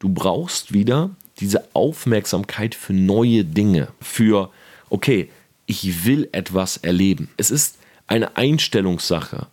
[0.00, 4.48] Du brauchst wieder diese Aufmerksamkeit für neue Dinge, für,
[4.88, 5.28] okay,
[5.66, 7.28] ich will etwas erleben.
[7.36, 7.76] Es ist
[8.06, 9.46] eine Einstellungssache,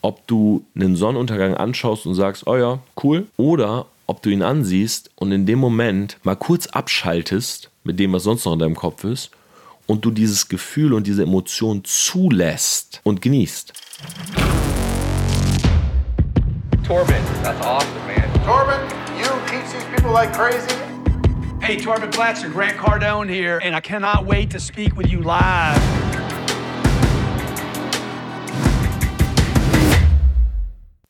[0.00, 5.12] ob du einen Sonnenuntergang anschaust und sagst, oh ja, cool, oder ob du ihn ansiehst
[5.14, 9.04] und in dem Moment mal kurz abschaltest mit dem, was sonst noch in deinem Kopf
[9.04, 9.30] ist
[9.86, 13.72] und du dieses Gefühl und diese Emotion zulässt und genießt.
[16.84, 18.44] Torben, that's awesome, man.
[18.44, 19.01] Torben,
[20.02, 20.74] people like crazy.
[21.60, 25.80] Hey, Torben Blatzer, Grant Cardone here, and I cannot wait to speak with you live.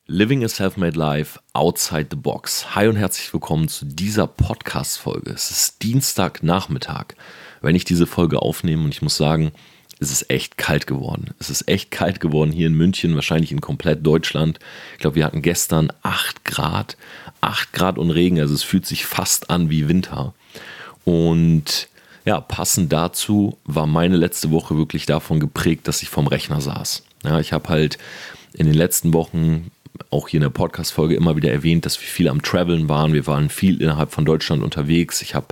[0.07, 2.75] Living a Self-Made Life Outside the Box.
[2.75, 5.31] Hi und herzlich willkommen zu dieser Podcast-Folge.
[5.31, 7.15] Es ist Dienstagnachmittag,
[7.61, 9.53] wenn ich diese Folge aufnehme und ich muss sagen,
[9.99, 11.33] es ist echt kalt geworden.
[11.39, 14.59] Es ist echt kalt geworden hier in München, wahrscheinlich in komplett Deutschland.
[14.93, 16.97] Ich glaube, wir hatten gestern 8 Grad,
[17.43, 20.33] 8 Grad und Regen, also es fühlt sich fast an wie Winter.
[21.05, 21.87] Und
[22.25, 27.03] ja, passend dazu war meine letzte Woche wirklich davon geprägt, dass ich vorm Rechner saß.
[27.23, 27.97] Ja, ich habe halt
[28.53, 29.71] in den letzten Wochen
[30.09, 33.13] auch hier in der Podcast-Folge immer wieder erwähnt, dass wir viel am Traveln waren.
[33.13, 35.21] Wir waren viel innerhalb von Deutschland unterwegs.
[35.21, 35.47] Ich habe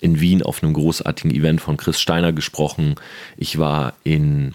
[0.00, 2.96] in Wien auf einem großartigen Event von Chris Steiner gesprochen.
[3.36, 4.54] Ich war in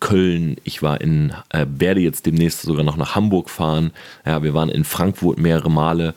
[0.00, 3.92] Köln, ich war in, äh, werde jetzt demnächst sogar noch nach Hamburg fahren.
[4.24, 6.14] Ja, wir waren in Frankfurt mehrere Male.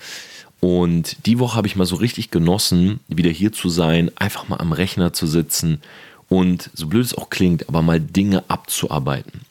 [0.60, 4.58] Und die Woche habe ich mal so richtig genossen, wieder hier zu sein, einfach mal
[4.58, 5.82] am Rechner zu sitzen
[6.30, 9.42] und, so blöd es auch klingt, aber mal Dinge abzuarbeiten.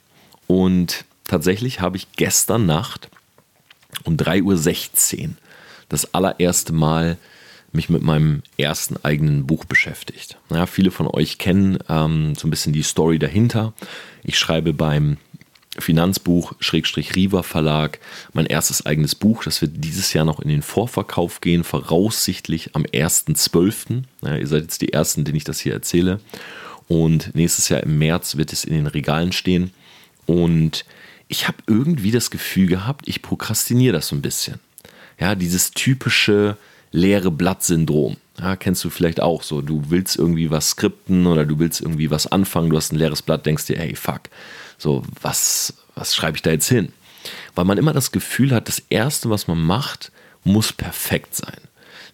[0.47, 3.11] Und tatsächlich habe ich gestern Nacht
[4.05, 5.31] um 3.16 Uhr
[5.91, 7.19] das allererste Mal
[7.73, 10.39] mich mit meinem ersten eigenen Buch beschäftigt.
[10.49, 13.75] Ja, viele von euch kennen ähm, so ein bisschen die Story dahinter.
[14.23, 15.17] Ich schreibe beim
[15.79, 18.01] Finanzbuch Schrägstrich Riva Verlag
[18.33, 19.45] mein erstes eigenes Buch.
[19.45, 24.03] Das wird dieses Jahr noch in den Vorverkauf gehen, voraussichtlich am 1.12.
[24.23, 26.21] Ja, ihr seid jetzt die Ersten, denen ich das hier erzähle.
[26.89, 29.71] Und nächstes Jahr im März wird es in den Regalen stehen.
[30.27, 30.85] Und
[31.29, 34.59] ich habe irgendwie das Gefühl gehabt, ich prokrastiniere das so ein bisschen.
[35.21, 36.57] Ja, dieses typische
[36.91, 38.17] leere Blatt-Syndrom.
[38.41, 39.61] Ja, kennst du vielleicht auch so.
[39.61, 43.21] Du willst irgendwie was skripten oder du willst irgendwie was anfangen, du hast ein leeres
[43.21, 44.23] Blatt, denkst dir, hey, fuck,
[44.79, 46.93] so, was, was schreibe ich da jetzt hin?
[47.55, 50.11] Weil man immer das Gefühl hat, das Erste, was man macht,
[50.43, 51.59] muss perfekt sein.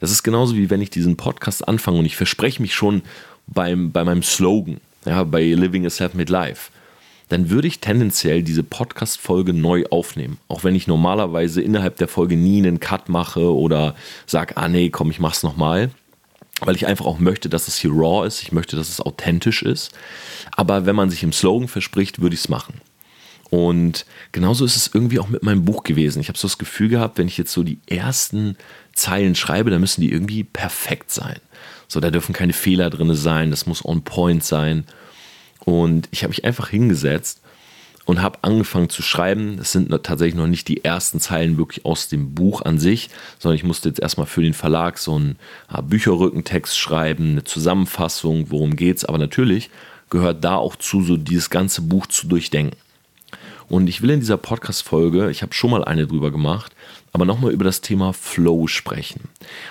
[0.01, 3.03] Das ist genauso wie wenn ich diesen Podcast anfange und ich verspreche mich schon
[3.47, 6.71] beim, bei meinem Slogan, ja, bei Living a Self-Made Life
[7.29, 10.39] dann würde ich tendenziell diese Podcast-Folge neu aufnehmen.
[10.49, 14.91] Auch wenn ich normalerweise innerhalb der Folge nie einen Cut mache oder sage, ah nee,
[14.91, 15.91] komm, ich mach's nochmal.
[16.61, 18.43] Weil ich einfach auch möchte, dass es hier raw ist.
[18.43, 19.93] Ich möchte, dass es authentisch ist.
[20.53, 22.81] Aber wenn man sich im Slogan verspricht, würde ich es machen.
[23.51, 26.21] Und genauso ist es irgendwie auch mit meinem Buch gewesen.
[26.21, 28.57] Ich habe so das Gefühl gehabt, wenn ich jetzt so die ersten
[28.93, 31.39] Zeilen schreibe, dann müssen die irgendwie perfekt sein.
[31.89, 34.85] So, da dürfen keine Fehler drin sein, das muss on point sein.
[35.61, 37.41] Und ich habe mich einfach hingesetzt
[38.07, 39.59] und habe angefangen zu schreiben.
[39.61, 43.57] Es sind tatsächlich noch nicht die ersten Zeilen wirklich aus dem Buch an sich, sondern
[43.57, 45.37] ich musste jetzt erstmal für den Verlag so einen
[45.83, 49.05] Bücherrückentext schreiben, eine Zusammenfassung, worum geht's.
[49.05, 49.71] Aber natürlich
[50.09, 52.79] gehört da auch zu, so dieses ganze Buch zu durchdenken.
[53.69, 56.73] Und ich will in dieser Podcast-Folge, ich habe schon mal eine drüber gemacht,
[57.13, 59.23] aber nochmal über das Thema Flow sprechen.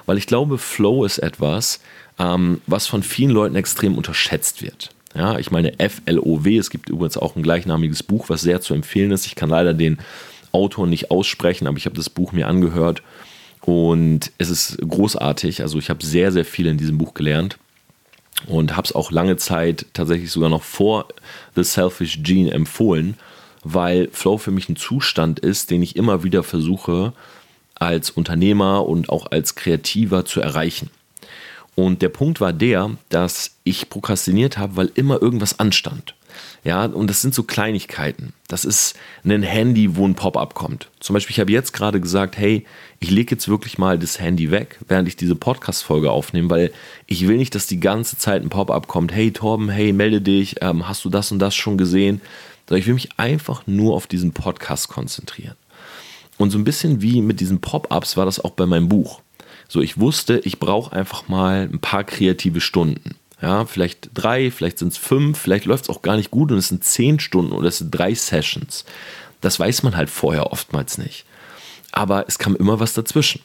[0.05, 1.79] Weil ich glaube, Flow ist etwas,
[2.19, 4.89] ähm, was von vielen Leuten extrem unterschätzt wird.
[5.15, 9.11] Ja, ich meine FLOW, es gibt übrigens auch ein gleichnamiges Buch, was sehr zu empfehlen
[9.11, 9.25] ist.
[9.25, 9.97] Ich kann leider den
[10.51, 13.01] Autor nicht aussprechen, aber ich habe das Buch mir angehört
[13.61, 15.61] und es ist großartig.
[15.61, 17.57] Also ich habe sehr, sehr viel in diesem Buch gelernt
[18.47, 21.07] und habe es auch lange Zeit tatsächlich sogar noch vor
[21.55, 23.15] The Selfish Gene empfohlen,
[23.63, 27.13] weil Flow für mich ein Zustand ist, den ich immer wieder versuche
[27.73, 30.89] als Unternehmer und auch als Kreativer zu erreichen.
[31.75, 36.15] Und der Punkt war der, dass ich prokrastiniert habe, weil immer irgendwas anstand.
[36.63, 38.33] Ja, und das sind so Kleinigkeiten.
[38.47, 40.89] Das ist ein Handy, wo ein Pop-up kommt.
[40.99, 42.65] Zum Beispiel, ich habe jetzt gerade gesagt, hey,
[42.99, 46.71] ich lege jetzt wirklich mal das Handy weg, während ich diese Podcast-Folge aufnehme, weil
[47.07, 49.13] ich will nicht, dass die ganze Zeit ein Pop-up kommt.
[49.13, 52.21] Hey Torben, hey, melde dich, ähm, hast du das und das schon gesehen?
[52.67, 55.55] Sondern ich will mich einfach nur auf diesen Podcast konzentrieren.
[56.37, 59.21] Und so ein bisschen wie mit diesen Pop-ups war das auch bei meinem Buch.
[59.67, 63.15] So, ich wusste, ich brauche einfach mal ein paar kreative Stunden.
[63.41, 66.57] Ja, vielleicht drei, vielleicht sind es fünf, vielleicht läuft es auch gar nicht gut und
[66.57, 68.85] es sind zehn Stunden oder es sind drei Sessions.
[69.41, 71.25] Das weiß man halt vorher oftmals nicht.
[71.91, 73.41] Aber es kam immer was dazwischen.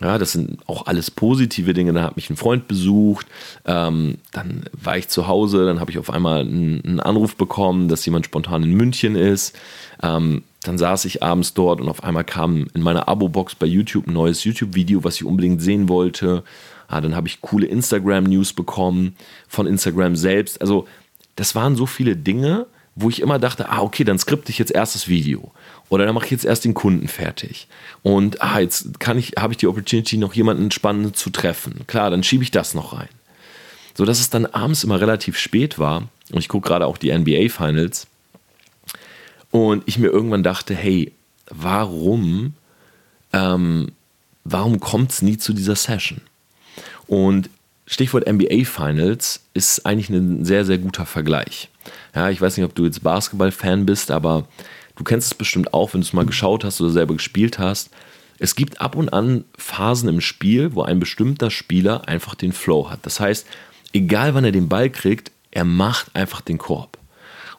[0.00, 1.92] Ja, das sind auch alles positive Dinge.
[1.92, 3.26] Da hat mich ein Freund besucht,
[3.64, 7.88] ähm, dann war ich zu Hause, dann habe ich auf einmal einen, einen, Anruf bekommen,
[7.88, 9.56] dass jemand spontan in München ist.
[10.02, 14.06] Ähm, dann saß ich abends dort und auf einmal kam in meiner Abo-Box bei YouTube
[14.08, 16.42] ein neues YouTube-Video, was ich unbedingt sehen wollte.
[16.88, 19.14] Ah, dann habe ich coole Instagram-News bekommen
[19.46, 20.60] von Instagram selbst.
[20.60, 20.88] Also
[21.36, 22.66] das waren so viele Dinge,
[22.96, 25.52] wo ich immer dachte, ah, okay, dann skripte ich jetzt erst das Video.
[25.88, 27.68] Oder dann mache ich jetzt erst den Kunden fertig.
[28.02, 31.86] Und ah, jetzt kann ich, habe ich die Opportunity, noch jemanden Spannenden zu treffen.
[31.86, 33.08] Klar, dann schiebe ich das noch rein.
[33.94, 36.08] So dass es dann abends immer relativ spät war.
[36.32, 38.08] Und ich gucke gerade auch die NBA Finals.
[39.50, 41.12] Und ich mir irgendwann dachte, hey,
[41.50, 42.54] warum,
[43.32, 43.92] ähm,
[44.44, 46.20] warum kommt es nie zu dieser Session?
[47.06, 47.48] Und
[47.86, 51.70] Stichwort NBA Finals ist eigentlich ein sehr, sehr guter Vergleich.
[52.14, 54.46] Ja, ich weiß nicht, ob du jetzt Basketball-Fan bist, aber
[54.96, 57.90] du kennst es bestimmt auch, wenn du es mal geschaut hast oder selber gespielt hast.
[58.38, 62.90] Es gibt ab und an Phasen im Spiel, wo ein bestimmter Spieler einfach den Flow
[62.90, 63.00] hat.
[63.02, 63.46] Das heißt,
[63.94, 66.98] egal wann er den Ball kriegt, er macht einfach den Korb.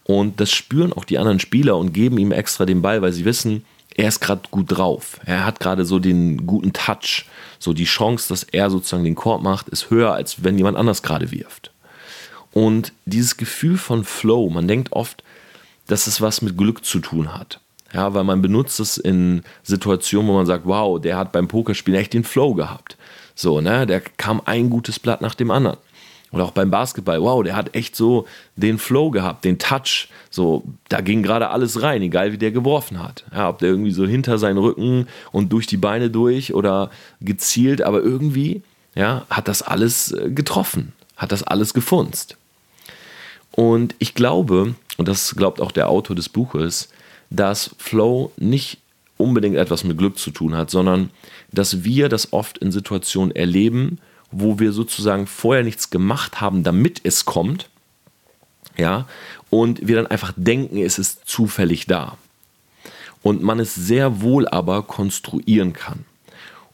[0.10, 3.26] Und das spüren auch die anderen Spieler und geben ihm extra den Ball, weil sie
[3.26, 3.64] wissen,
[3.96, 5.20] er ist gerade gut drauf.
[5.24, 7.28] Er hat gerade so den guten Touch.
[7.60, 11.04] So die Chance, dass er sozusagen den Korb macht, ist höher, als wenn jemand anders
[11.04, 11.70] gerade wirft.
[12.54, 15.24] Und dieses Gefühl von Flow, man denkt oft,
[15.86, 17.60] dass es was mit Glück zu tun hat.
[17.94, 22.02] Ja, weil man benutzt es in Situationen, wo man sagt, wow, der hat beim Pokerspielen
[22.02, 22.98] echt den Flow gehabt.
[23.36, 25.78] So, ne, der kam ein gutes Blatt nach dem anderen.
[26.31, 30.10] Oder auch beim Basketball, wow, der hat echt so den Flow gehabt, den Touch.
[30.30, 33.24] So, da ging gerade alles rein, egal wie der geworfen hat.
[33.34, 37.81] Ja, ob der irgendwie so hinter seinen Rücken und durch die Beine durch oder gezielt,
[37.81, 38.62] aber irgendwie,
[38.94, 42.38] ja, hat das alles äh, getroffen, hat das alles gefunzt.
[43.52, 46.90] Und ich glaube, und das glaubt auch der Autor des Buches,
[47.31, 48.78] dass Flow nicht
[49.18, 51.10] unbedingt etwas mit Glück zu tun hat, sondern
[51.52, 54.00] dass wir das oft in Situationen erleben,
[54.31, 57.70] wo wir sozusagen vorher nichts gemacht haben, damit es kommt,
[58.78, 59.08] ja,
[59.50, 62.18] und wir dann einfach denken, es ist zufällig da.
[63.22, 66.06] Und man es sehr wohl aber konstruieren kann.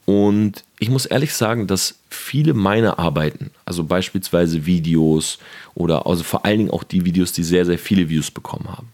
[0.05, 5.39] Und ich muss ehrlich sagen, dass viele meiner Arbeiten, also beispielsweise Videos
[5.73, 8.93] oder also vor allen Dingen auch die Videos, die sehr, sehr viele Views bekommen haben,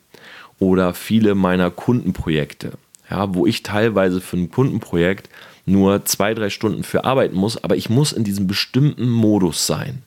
[0.60, 2.74] oder viele meiner Kundenprojekte,
[3.10, 5.30] ja, wo ich teilweise für ein Kundenprojekt
[5.66, 10.04] nur zwei, drei Stunden für arbeiten muss, aber ich muss in diesem bestimmten Modus sein,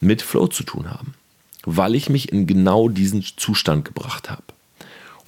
[0.00, 1.14] mit Flow zu tun haben,
[1.64, 4.42] weil ich mich in genau diesen Zustand gebracht habe.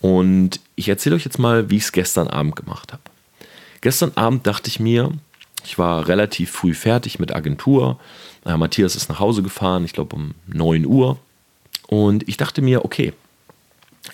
[0.01, 3.03] Und ich erzähle euch jetzt mal, wie ich es gestern Abend gemacht habe.
[3.81, 5.13] Gestern Abend dachte ich mir,
[5.65, 7.99] ich war relativ früh fertig mit Agentur.
[8.45, 11.19] Äh, Matthias ist nach Hause gefahren, ich glaube um 9 Uhr.
[11.87, 13.13] Und ich dachte mir, okay,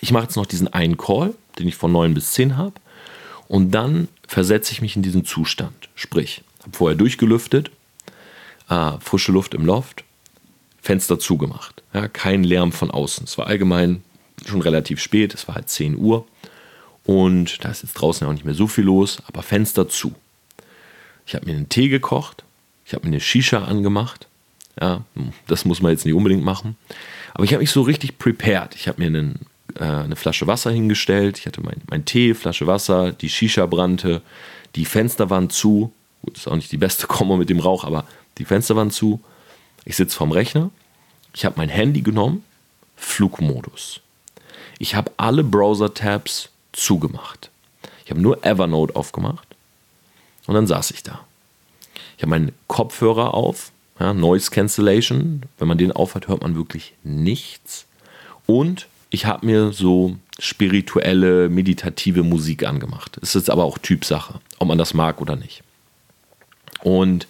[0.01, 2.73] ich mache jetzt noch diesen einen Call, den ich von 9 bis 10 habe.
[3.47, 5.89] Und dann versetze ich mich in diesen Zustand.
[5.95, 7.71] Sprich, habe vorher durchgelüftet,
[8.69, 10.03] äh, frische Luft im Loft,
[10.81, 11.83] Fenster zugemacht.
[11.93, 13.25] Ja, kein Lärm von außen.
[13.25, 14.03] Es war allgemein
[14.45, 16.27] schon relativ spät, es war halt 10 Uhr.
[17.05, 20.13] Und da ist jetzt draußen auch nicht mehr so viel los, aber Fenster zu.
[21.25, 22.43] Ich habe mir einen Tee gekocht,
[22.85, 24.27] ich habe mir eine Shisha angemacht.
[24.79, 25.03] Ja,
[25.47, 26.77] das muss man jetzt nicht unbedingt machen.
[27.33, 28.75] Aber ich habe mich so richtig prepared.
[28.75, 29.39] Ich habe mir einen
[29.79, 31.39] äh, eine Flasche Wasser hingestellt.
[31.39, 34.21] Ich hatte mein, mein Tee, Flasche Wasser, die Shisha brannte,
[34.75, 35.93] die Fenster waren zu.
[36.23, 38.05] Gut, ist auch nicht die beste Kombo mit dem Rauch, aber
[38.37, 39.21] die Fenster waren zu.
[39.85, 40.69] Ich sitze vorm Rechner.
[41.33, 42.43] Ich habe mein Handy genommen,
[42.95, 44.01] Flugmodus.
[44.79, 47.49] Ich habe alle Browser-Tabs zugemacht.
[48.03, 49.47] Ich habe nur Evernote aufgemacht
[50.45, 51.19] und dann saß ich da.
[52.15, 55.43] Ich habe meinen Kopfhörer auf, ja, Noise Cancellation.
[55.57, 57.85] Wenn man den aufhat, hört man wirklich nichts.
[58.45, 63.17] Und ich habe mir so spirituelle, meditative Musik angemacht.
[63.21, 65.63] Es ist aber auch Typsache, ob man das mag oder nicht.
[66.83, 67.27] Und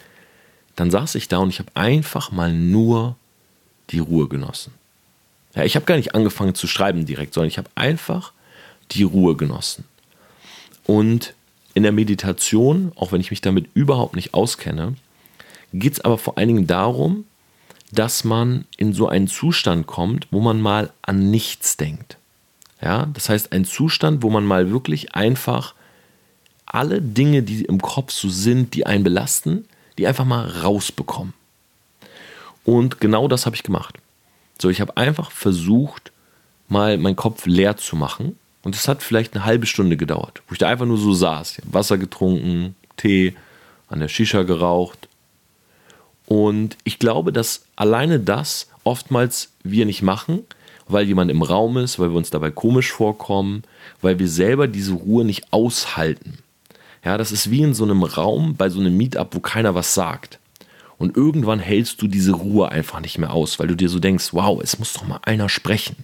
[0.75, 3.15] dann saß ich da und ich habe einfach mal nur
[3.89, 4.73] die Ruhe genossen.
[5.55, 8.33] Ja, ich habe gar nicht angefangen zu schreiben direkt, sondern ich habe einfach
[8.91, 9.85] die Ruhe genossen.
[10.85, 11.33] Und
[11.73, 14.95] in der Meditation, auch wenn ich mich damit überhaupt nicht auskenne,
[15.73, 17.25] geht es aber vor allen Dingen darum,
[17.91, 22.17] dass man in so einen Zustand kommt, wo man mal an nichts denkt.
[22.81, 25.73] Ja, das heißt, ein Zustand, wo man mal wirklich einfach
[26.65, 29.65] alle Dinge, die im Kopf so sind, die einen belasten,
[29.97, 31.33] die einfach mal rausbekommen.
[32.65, 33.97] Und genau das habe ich gemacht.
[34.61, 36.11] So, ich habe einfach versucht,
[36.67, 38.37] mal meinen Kopf leer zu machen.
[38.63, 41.61] Und es hat vielleicht eine halbe Stunde gedauert, wo ich da einfach nur so saß.
[41.63, 43.35] Wasser getrunken, Tee,
[43.87, 45.06] an der Shisha geraucht
[46.27, 50.43] und ich glaube, dass alleine das oftmals wir nicht machen,
[50.87, 53.63] weil jemand im Raum ist, weil wir uns dabei komisch vorkommen,
[54.01, 56.39] weil wir selber diese Ruhe nicht aushalten.
[57.03, 59.93] Ja, das ist wie in so einem Raum bei so einem Meetup, wo keiner was
[59.93, 60.39] sagt.
[60.97, 64.33] Und irgendwann hältst du diese Ruhe einfach nicht mehr aus, weil du dir so denkst,
[64.33, 65.95] wow, es muss doch mal einer sprechen.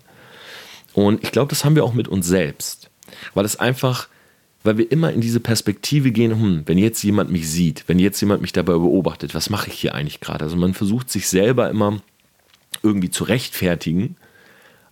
[0.93, 2.89] Und ich glaube, das haben wir auch mit uns selbst.
[3.33, 4.07] Weil es einfach,
[4.63, 8.19] weil wir immer in diese Perspektive gehen, hm, wenn jetzt jemand mich sieht, wenn jetzt
[8.21, 10.45] jemand mich dabei beobachtet, was mache ich hier eigentlich gerade?
[10.45, 12.01] Also man versucht sich selber immer
[12.81, 14.15] irgendwie zu rechtfertigen,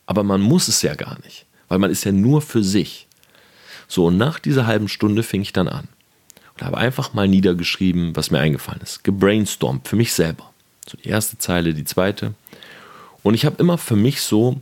[0.05, 3.07] aber man muss es ja gar nicht, weil man ist ja nur für sich.
[3.87, 5.87] So, und nach dieser halben Stunde fing ich dann an
[6.55, 9.03] und habe einfach mal niedergeschrieben, was mir eingefallen ist.
[9.03, 10.51] Gebrainstormt für mich selber.
[10.87, 12.33] So die erste Zeile, die zweite.
[13.23, 14.59] Und ich habe immer für mich so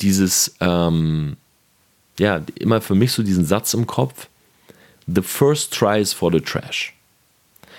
[0.00, 1.36] dieses, ähm,
[2.18, 4.27] ja, immer für mich so diesen Satz im Kopf,
[5.12, 6.94] the first try is for the trash.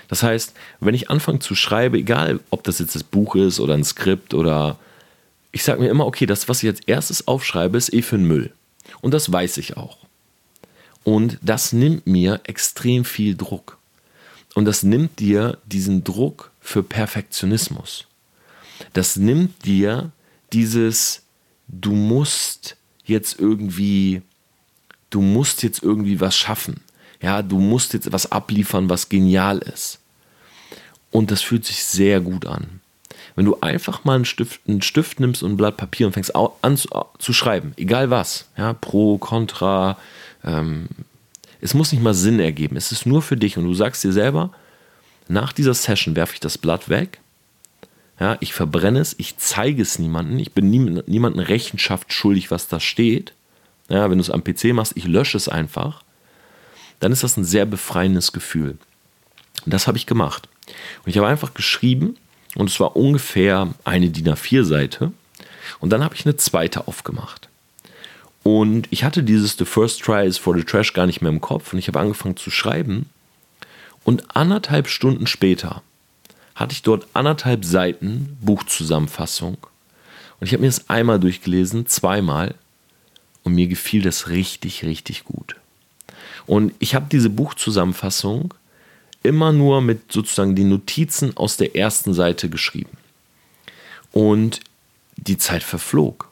[0.07, 3.75] Das heißt, wenn ich anfange zu schreiben, egal ob das jetzt das Buch ist oder
[3.75, 4.79] ein Skript oder
[5.51, 8.27] ich sage mir immer, okay, das, was ich als erstes aufschreibe, ist eh für den
[8.27, 8.51] Müll.
[9.01, 9.98] Und das weiß ich auch.
[11.03, 13.77] Und das nimmt mir extrem viel Druck.
[14.55, 18.05] Und das nimmt dir diesen Druck für Perfektionismus.
[18.93, 20.12] Das nimmt dir
[20.53, 21.21] dieses,
[21.67, 24.21] du musst jetzt irgendwie,
[25.09, 26.81] du musst jetzt irgendwie was schaffen.
[27.21, 29.99] Ja, du musst jetzt was abliefern, was genial ist.
[31.11, 32.81] Und das fühlt sich sehr gut an.
[33.35, 36.35] Wenn du einfach mal einen Stift, einen Stift nimmst und ein Blatt Papier und fängst
[36.35, 39.97] an zu, zu schreiben, egal was, ja, pro, contra,
[40.43, 40.88] ähm,
[41.61, 44.11] es muss nicht mal Sinn ergeben, es ist nur für dich und du sagst dir
[44.11, 44.51] selber,
[45.27, 47.19] nach dieser Session werfe ich das Blatt weg,
[48.19, 52.67] ja, ich verbrenne es, ich zeige es niemandem, ich bin nie, niemandem Rechenschaft schuldig, was
[52.67, 53.33] da steht.
[53.88, 56.03] Ja, wenn du es am PC machst, ich lösche es einfach
[57.00, 58.77] dann ist das ein sehr befreiendes Gefühl.
[59.65, 60.48] Und das habe ich gemacht.
[61.03, 62.18] Und ich habe einfach geschrieben
[62.56, 65.12] und es war ungefähr eine DIN A4-Seite.
[65.79, 67.48] Und dann habe ich eine zweite aufgemacht.
[68.44, 71.41] Und ich hatte dieses The First Try is for the Trash gar nicht mehr im
[71.41, 73.10] Kopf und ich habe angefangen zu schreiben.
[74.03, 75.84] Und anderthalb Stunden später
[76.56, 79.58] hatte ich dort anderthalb Seiten Buchzusammenfassung.
[80.39, 82.56] Und ich habe mir das einmal durchgelesen, zweimal.
[83.44, 85.56] Und mir gefiel das richtig, richtig gut.
[86.50, 88.56] Und ich habe diese Buchzusammenfassung
[89.22, 92.98] immer nur mit sozusagen den Notizen aus der ersten Seite geschrieben.
[94.13, 94.60] Und
[95.15, 96.32] die Zeit verflog.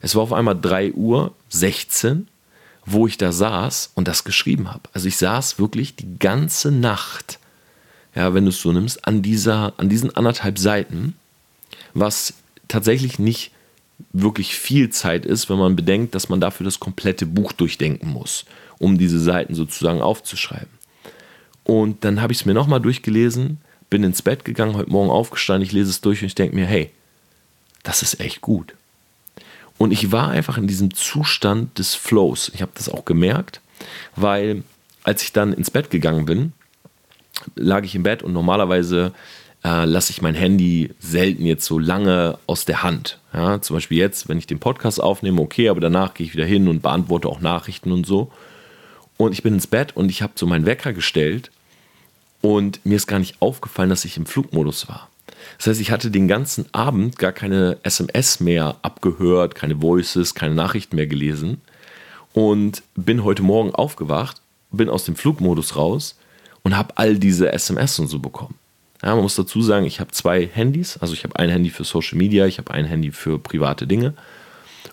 [0.00, 2.28] Es war auf einmal 3 Uhr 16,
[2.86, 4.88] wo ich da saß und das geschrieben habe.
[4.94, 7.38] Also ich saß wirklich die ganze Nacht,
[8.14, 11.14] ja, wenn du es so nimmst, an, dieser, an diesen anderthalb Seiten,
[11.92, 12.32] was
[12.68, 13.52] tatsächlich nicht
[14.14, 18.46] wirklich viel Zeit ist, wenn man bedenkt, dass man dafür das komplette Buch durchdenken muss
[18.78, 20.78] um diese Seiten sozusagen aufzuschreiben.
[21.64, 23.58] Und dann habe ich es mir nochmal durchgelesen,
[23.90, 26.66] bin ins Bett gegangen, heute Morgen aufgestanden, ich lese es durch und ich denke mir,
[26.66, 26.90] hey,
[27.82, 28.74] das ist echt gut.
[29.78, 32.50] Und ich war einfach in diesem Zustand des Flows.
[32.54, 33.60] Ich habe das auch gemerkt,
[34.16, 34.64] weil
[35.04, 36.52] als ich dann ins Bett gegangen bin,
[37.54, 39.12] lag ich im Bett und normalerweise
[39.64, 43.18] äh, lasse ich mein Handy selten jetzt so lange aus der Hand.
[43.32, 46.44] Ja, zum Beispiel jetzt, wenn ich den Podcast aufnehme, okay, aber danach gehe ich wieder
[46.44, 48.30] hin und beantworte auch Nachrichten und so.
[49.18, 51.50] Und ich bin ins Bett und ich habe so meinen Wecker gestellt
[52.40, 55.08] und mir ist gar nicht aufgefallen, dass ich im Flugmodus war.
[55.58, 60.54] Das heißt, ich hatte den ganzen Abend gar keine SMS mehr abgehört, keine Voices, keine
[60.54, 61.60] Nachrichten mehr gelesen
[62.32, 66.16] und bin heute Morgen aufgewacht, bin aus dem Flugmodus raus
[66.62, 68.54] und habe all diese SMS und so bekommen.
[69.02, 70.96] Ja, man muss dazu sagen, ich habe zwei Handys.
[70.98, 74.14] Also ich habe ein Handy für Social Media, ich habe ein Handy für private Dinge.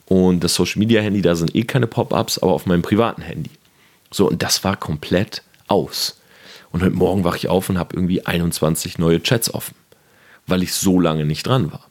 [0.05, 3.49] Und das Social Media Handy, da sind eh keine Pop-ups, aber auf meinem privaten Handy.
[4.15, 6.21] So, und das war komplett aus.
[6.71, 9.75] Und heute Morgen wache ich auf und habe irgendwie 21 neue Chats offen,
[10.47, 11.85] weil ich so lange nicht dran war.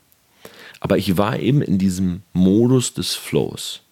[0.81, 3.83] Aber ich war eben in diesem Modus des Flows.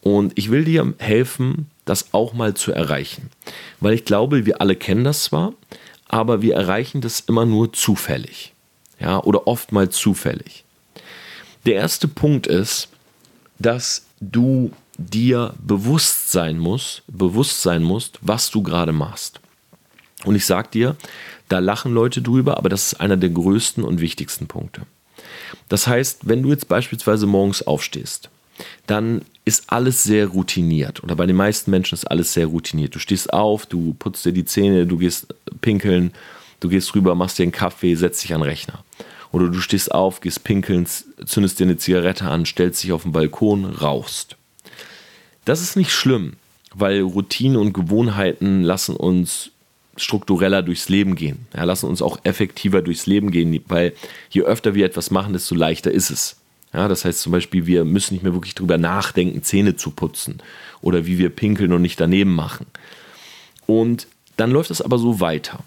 [0.00, 3.30] Und ich will dir helfen, das auch mal zu erreichen.
[3.78, 5.52] Weil ich glaube, wir alle kennen das zwar,
[6.08, 8.52] aber wir erreichen das immer nur zufällig.
[8.98, 10.64] Ja, oder oftmals zufällig.
[11.66, 12.88] Der erste Punkt ist,
[13.60, 19.40] dass du dir bewusst sein muss, bewusst sein musst, was du gerade machst.
[20.24, 20.96] Und ich sag dir,
[21.48, 24.82] da lachen Leute drüber, aber das ist einer der größten und wichtigsten Punkte.
[25.68, 28.28] Das heißt, wenn du jetzt beispielsweise morgens aufstehst,
[28.86, 31.02] dann ist alles sehr routiniert.
[31.02, 32.94] Oder bei den meisten Menschen ist alles sehr routiniert.
[32.94, 36.12] Du stehst auf, du putzt dir die Zähne, du gehst pinkeln,
[36.60, 38.84] du gehst rüber, machst dir einen Kaffee, setzt dich an den Rechner.
[39.32, 40.86] Oder du stehst auf, gehst pinkeln,
[41.24, 44.36] zündest dir eine Zigarette an, stellst dich auf den Balkon, rauchst.
[45.44, 46.34] Das ist nicht schlimm,
[46.74, 49.50] weil Routinen und Gewohnheiten lassen uns
[49.96, 51.46] struktureller durchs Leben gehen.
[51.54, 53.92] Ja, lassen uns auch effektiver durchs Leben gehen, weil
[54.30, 56.36] je öfter wir etwas machen, desto leichter ist es.
[56.72, 60.38] Ja, das heißt zum Beispiel, wir müssen nicht mehr wirklich drüber nachdenken, Zähne zu putzen
[60.80, 62.66] oder wie wir pinkeln und nicht daneben machen.
[63.66, 64.06] Und
[64.36, 65.60] dann läuft es aber so weiter.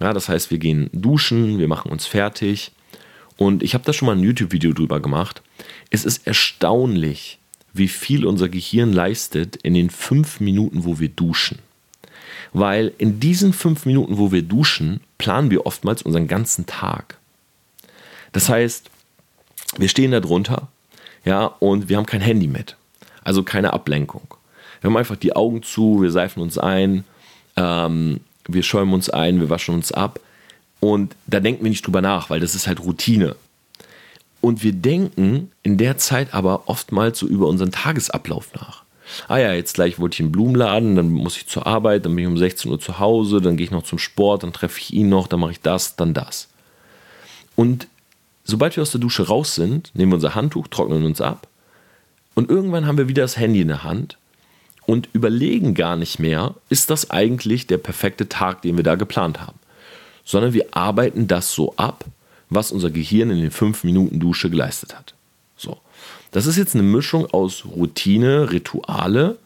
[0.00, 2.72] Ja, das heißt, wir gehen duschen, wir machen uns fertig.
[3.36, 5.42] Und ich habe da schon mal ein YouTube-Video drüber gemacht.
[5.90, 7.38] Es ist erstaunlich,
[7.74, 11.58] wie viel unser Gehirn leistet in den fünf Minuten, wo wir duschen.
[12.52, 17.18] Weil in diesen fünf Minuten, wo wir duschen, planen wir oftmals unseren ganzen Tag.
[18.32, 18.88] Das heißt,
[19.76, 20.68] wir stehen da drunter,
[21.24, 22.76] ja, und wir haben kein Handy mit.
[23.24, 24.34] Also keine Ablenkung.
[24.80, 27.04] Wir haben einfach die Augen zu, wir seifen uns ein,
[27.56, 30.20] ähm, wir schäumen uns ein, wir waschen uns ab.
[30.78, 33.36] Und da denken wir nicht drüber nach, weil das ist halt Routine.
[34.44, 38.82] Und wir denken in der Zeit aber oftmals so über unseren Tagesablauf nach.
[39.26, 42.14] Ah ja, jetzt gleich wollte ich in den Blumenladen, dann muss ich zur Arbeit, dann
[42.14, 44.78] bin ich um 16 Uhr zu Hause, dann gehe ich noch zum Sport, dann treffe
[44.80, 46.48] ich ihn noch, dann mache ich das, dann das.
[47.56, 47.88] Und
[48.44, 51.48] sobald wir aus der Dusche raus sind, nehmen wir unser Handtuch, trocknen uns ab
[52.34, 54.18] und irgendwann haben wir wieder das Handy in der Hand
[54.84, 59.40] und überlegen gar nicht mehr, ist das eigentlich der perfekte Tag, den wir da geplant
[59.40, 59.58] haben,
[60.22, 62.04] sondern wir arbeiten das so ab,
[62.50, 65.14] was unser Gehirn in den fünf Minuten Dusche geleistet hat.
[65.56, 65.78] So.
[66.30, 69.38] Das ist jetzt eine Mischung aus Routine, Rituale,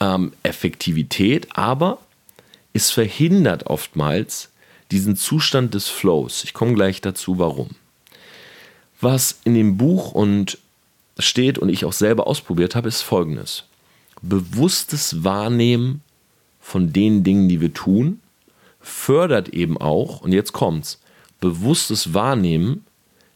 [0.00, 1.98] ähm, Effektivität, aber
[2.72, 4.50] es verhindert oftmals
[4.90, 6.44] diesen Zustand des Flows.
[6.44, 7.70] Ich komme gleich dazu, warum.
[9.00, 10.58] Was in dem Buch und
[11.18, 13.64] steht und ich auch selber ausprobiert habe, ist folgendes.
[14.22, 16.02] Bewusstes Wahrnehmen
[16.60, 18.20] von den Dingen, die wir tun,
[18.80, 21.00] fördert eben auch, und jetzt kommt's,
[21.42, 22.86] bewusstes Wahrnehmen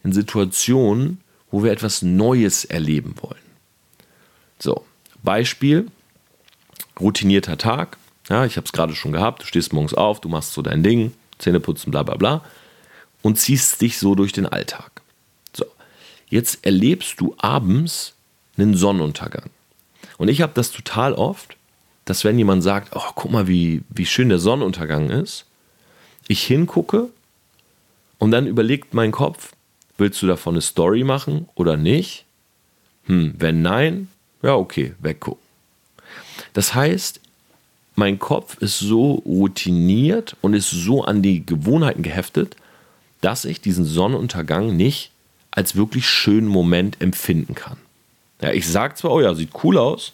[0.03, 1.21] in Situationen,
[1.51, 3.35] wo wir etwas Neues erleben wollen.
[4.57, 4.83] So,
[5.21, 5.87] Beispiel,
[6.99, 7.97] routinierter Tag.
[8.29, 9.43] Ja, ich habe es gerade schon gehabt.
[9.43, 12.43] Du stehst morgens auf, du machst so dein Ding, Zähne putzen, bla bla bla,
[13.21, 15.01] und ziehst dich so durch den Alltag.
[15.53, 15.65] So,
[16.29, 18.15] jetzt erlebst du abends
[18.57, 19.49] einen Sonnenuntergang.
[20.17, 21.57] Und ich habe das total oft,
[22.05, 25.45] dass wenn jemand sagt, oh, guck mal, wie, wie schön der Sonnenuntergang ist,
[26.27, 27.09] ich hingucke
[28.19, 29.53] und dann überlegt mein Kopf,
[29.97, 32.25] willst du davon eine Story machen oder nicht?
[33.05, 34.09] Hm, wenn nein,
[34.41, 35.43] ja, okay, weggucken.
[36.53, 37.19] Das heißt,
[37.95, 42.55] mein Kopf ist so routiniert und ist so an die Gewohnheiten geheftet,
[43.21, 45.11] dass ich diesen Sonnenuntergang nicht
[45.51, 47.77] als wirklich schönen Moment empfinden kann.
[48.41, 50.13] Ja, ich sage zwar, oh ja, sieht cool aus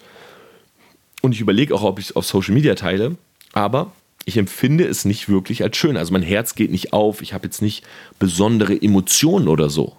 [1.21, 3.17] und ich überlege auch, ob ich es auf Social Media teile,
[3.51, 3.91] aber
[4.25, 5.97] ich empfinde es nicht wirklich als schön.
[5.97, 7.83] Also mein Herz geht nicht auf, ich habe jetzt nicht
[8.19, 9.97] besondere Emotionen oder so,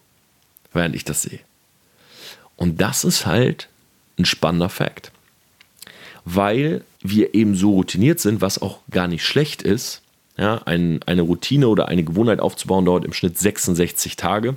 [0.72, 1.40] während ich das sehe.
[2.56, 3.68] Und das ist halt
[4.18, 5.12] ein spannender Fakt.
[6.24, 10.00] Weil wir eben so routiniert sind, was auch gar nicht schlecht ist.
[10.37, 14.56] Ja, ein, eine Routine oder eine Gewohnheit aufzubauen dauert im Schnitt 66 Tage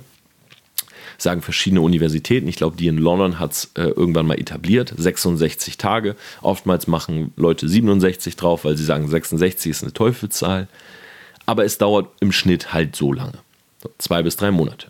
[1.18, 2.48] sagen verschiedene Universitäten.
[2.48, 4.94] Ich glaube, die in London hat es äh, irgendwann mal etabliert.
[4.96, 6.16] 66 Tage.
[6.42, 10.68] Oftmals machen Leute 67 drauf, weil sie sagen, 66 ist eine Teufelszahl.
[11.44, 13.38] Aber es dauert im Schnitt halt so lange.
[13.82, 14.88] So, zwei bis drei Monate.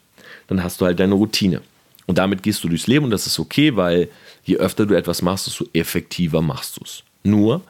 [0.49, 1.63] Dann hast du halt deine Routine.
[2.07, 4.09] Und damit gehst du durchs Leben und das ist okay, weil
[4.45, 7.03] je öfter du etwas machst, desto effektiver machst du es.
[7.23, 7.63] Nur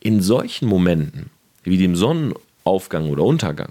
[0.00, 1.30] in solchen Momenten,
[1.62, 3.70] wie dem Sonnenaufgang oder Untergang,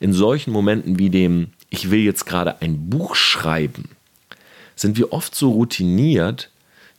[0.00, 3.90] in solchen Momenten wie dem ich will jetzt gerade ein Buch schreiben,
[4.74, 6.50] sind wir oft so routiniert,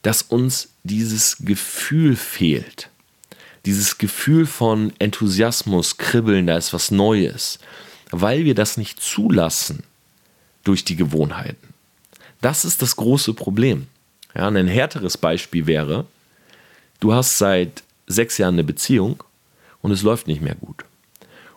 [0.01, 2.89] dass uns dieses Gefühl fehlt.
[3.65, 7.59] Dieses Gefühl von Enthusiasmus, Kribbeln, da ist was Neues,
[8.11, 9.83] weil wir das nicht zulassen
[10.63, 11.73] durch die Gewohnheiten.
[12.41, 13.87] Das ist das große Problem.
[14.35, 16.05] Ja, ein härteres Beispiel wäre,
[16.99, 19.23] du hast seit sechs Jahren eine Beziehung
[19.81, 20.85] und es läuft nicht mehr gut.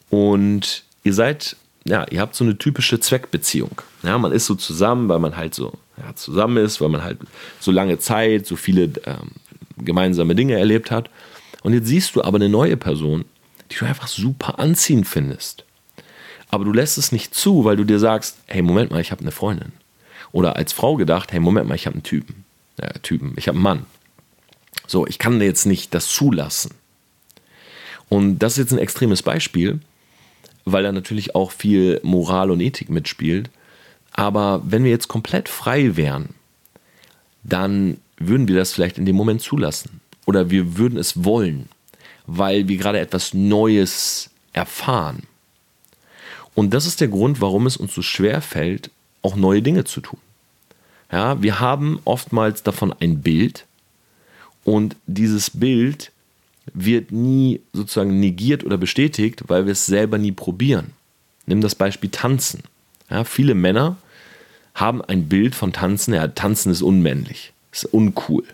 [0.08, 3.82] Und ihr seid ja, ihr habt so eine typische Zweckbeziehung.
[4.02, 7.18] Ja, man ist so zusammen, weil man halt so ja, zusammen ist, weil man halt
[7.58, 9.32] so lange Zeit, so viele ähm,
[9.78, 11.10] gemeinsame Dinge erlebt hat.
[11.62, 13.24] Und jetzt siehst du aber eine neue Person,
[13.70, 15.64] die du einfach super anziehend findest.
[16.50, 19.22] Aber du lässt es nicht zu, weil du dir sagst, hey, Moment mal, ich habe
[19.22, 19.72] eine Freundin.
[20.32, 22.44] Oder als Frau gedacht, hey, Moment mal, ich habe einen Typen.
[22.80, 23.86] Ja, Typen, ich habe einen Mann.
[24.86, 26.74] So, ich kann jetzt nicht das zulassen.
[28.08, 29.80] Und das ist jetzt ein extremes Beispiel,
[30.64, 33.50] weil da natürlich auch viel Moral und Ethik mitspielt.
[34.12, 36.30] Aber wenn wir jetzt komplett frei wären,
[37.42, 40.00] dann würden wir das vielleicht in dem Moment zulassen.
[40.26, 41.68] Oder wir würden es wollen,
[42.26, 45.22] weil wir gerade etwas Neues erfahren.
[46.54, 48.90] Und das ist der Grund, warum es uns so schwer fällt,
[49.22, 50.18] auch neue Dinge zu tun.
[51.10, 53.66] Ja, wir haben oftmals davon ein Bild
[54.64, 56.12] und dieses Bild
[56.74, 60.92] wird nie sozusagen negiert oder bestätigt, weil wir es selber nie probieren.
[61.46, 62.62] Nimm das Beispiel Tanzen.
[63.10, 63.96] Ja, viele Männer
[64.74, 68.44] haben ein Bild von Tanzen, ja, Tanzen ist unmännlich, ist uncool.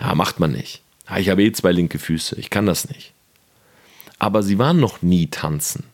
[0.00, 0.82] Ja, macht man nicht.
[1.08, 3.12] Ja, ich habe eh zwei linke Füße, ich kann das nicht.
[4.18, 5.84] Aber sie waren noch nie tanzen.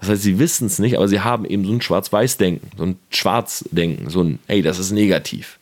[0.00, 2.98] Das heißt, sie wissen es nicht, aber sie haben eben so ein Schwarz-Weiß-Denken, so ein
[3.10, 5.58] Schwarz-Denken, so ein, ey, das ist negativ.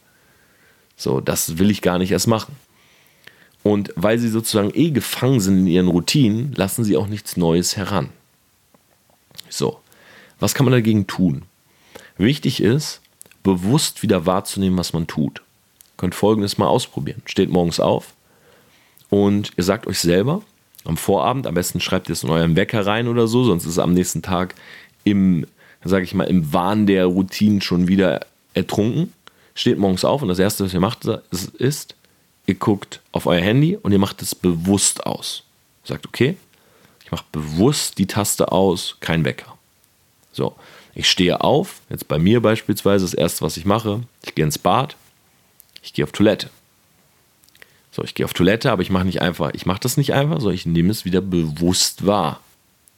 [0.97, 2.57] So, das will ich gar nicht erst machen.
[3.63, 7.77] Und weil sie sozusagen eh gefangen sind in ihren Routinen, lassen sie auch nichts Neues
[7.77, 8.09] heran.
[9.49, 9.79] So,
[10.41, 11.43] was kann man dagegen tun?
[12.19, 13.01] Wichtig ist,
[13.43, 15.39] bewusst wieder wahrzunehmen, was man tut.
[15.39, 17.23] Ihr könnt folgendes mal ausprobieren.
[17.27, 18.15] Steht morgens auf
[19.11, 20.43] und ihr sagt euch selber
[20.85, 23.73] am Vorabend, am besten schreibt ihr es in euren Wecker rein oder so, sonst ist
[23.73, 24.55] es am nächsten Tag
[25.05, 25.47] im,
[25.85, 29.13] sage ich mal, im Wahn der Routinen schon wieder ertrunken.
[29.55, 31.05] Steht morgens auf und das erste, was ihr macht,
[31.59, 31.95] ist,
[32.47, 35.45] ihr guckt auf euer Handy und ihr macht es bewusst aus.
[35.85, 36.37] Ihr sagt, okay,
[37.05, 39.57] ich mache bewusst die Taste aus, kein Wecker.
[40.33, 40.57] So,
[40.95, 44.59] ich stehe auf, jetzt bei mir beispielsweise, das erste, was ich mache, ich gehe ins
[44.59, 44.97] Bad,
[45.83, 46.51] ich gehe auf Toilette.
[47.91, 50.41] So, ich gehe auf Toilette, aber ich mache nicht einfach, ich mache das nicht einfach,
[50.41, 52.41] sondern ich nehme es wieder bewusst wahr.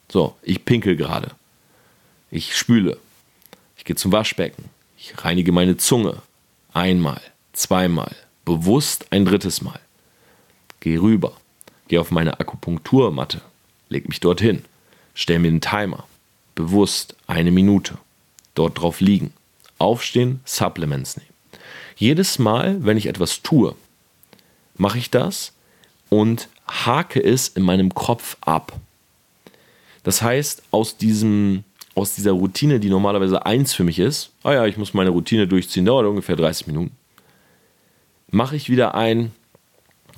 [0.09, 1.33] So, ich pinkel gerade.
[2.31, 2.99] Ich spüle.
[3.77, 4.65] Ich gehe zum Waschbecken.
[4.97, 6.23] Ich reinige meine Zunge.
[6.73, 7.21] Einmal,
[7.53, 9.81] zweimal, bewusst ein drittes Mal.
[10.81, 11.33] Gehe rüber.
[11.89, 13.41] Gehe auf meine Akupunkturmatte.
[13.89, 14.65] Leg mich dorthin.
[15.15, 16.05] Stell mir einen Timer
[16.55, 17.99] bewusst eine Minute
[18.55, 19.33] dort drauf liegen,
[19.79, 21.31] aufstehen, Supplements nehmen.
[21.97, 23.75] Jedes Mal, wenn ich etwas tue,
[24.77, 25.53] mache ich das
[26.09, 28.73] und hake es in meinem Kopf ab.
[30.03, 34.67] Das heißt, aus, diesem, aus dieser Routine, die normalerweise eins für mich ist, ah ja,
[34.67, 36.93] ich muss meine Routine durchziehen, dauert ungefähr 30 Minuten,
[38.35, 39.33] mache ich wieder ein,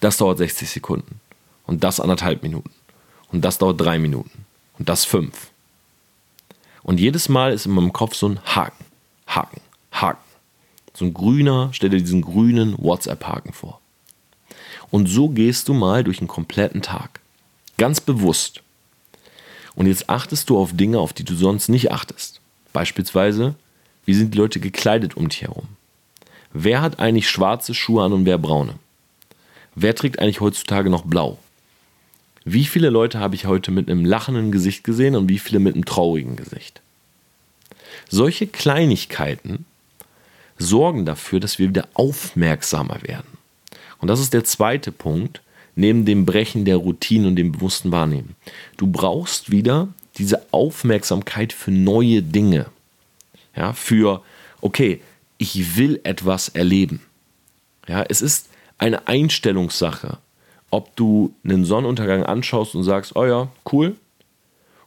[0.00, 1.20] das dauert 60 Sekunden
[1.66, 2.70] und das anderthalb Minuten
[3.33, 4.46] und das dauert drei Minuten
[4.79, 5.50] und das fünf
[6.87, 8.85] und jedes Mal ist in meinem Kopf so ein Haken,
[9.26, 10.22] Haken, Haken.
[10.94, 13.81] So ein grüner, stell dir diesen grünen WhatsApp-Haken vor.
[14.92, 17.18] Und so gehst du mal durch einen kompletten Tag.
[17.76, 18.62] Ganz bewusst.
[19.74, 22.40] Und jetzt achtest du auf Dinge, auf die du sonst nicht achtest.
[22.72, 23.57] Beispielsweise,
[24.05, 25.66] wie sind die Leute gekleidet um dich herum?
[26.59, 28.77] Wer hat eigentlich schwarze Schuhe an und wer braune?
[29.75, 31.38] Wer trägt eigentlich heutzutage noch blau?
[32.47, 35.75] Wie viele Leute habe ich heute mit einem lachenden Gesicht gesehen und wie viele mit
[35.75, 36.81] einem traurigen Gesicht?
[38.09, 39.66] Solche Kleinigkeiten
[40.57, 43.37] sorgen dafür, dass wir wieder aufmerksamer werden.
[43.99, 45.42] Und das ist der zweite Punkt,
[45.75, 48.35] neben dem Brechen der Routine und dem bewussten Wahrnehmen.
[48.79, 52.64] Du brauchst wieder diese Aufmerksamkeit für neue Dinge.
[53.55, 54.23] Ja, für,
[54.62, 55.03] okay,
[55.38, 57.03] ich will etwas erleben.
[57.88, 60.18] Ja, es ist eine Einstellungssache
[60.70, 63.96] ob du einen Sonnenuntergang anschaust und sagst, oh ja, cool,